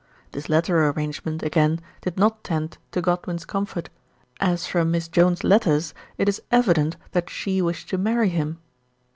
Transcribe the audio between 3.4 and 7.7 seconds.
comfort, as from Miss Jones's letters it is evident that she